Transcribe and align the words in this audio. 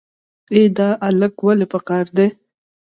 ای 0.53 0.63
دا 0.77 0.89
الک 1.07 1.35
ولې 1.45 1.65
په 1.71 1.79
قار 1.87 2.05
دی. 2.17 2.27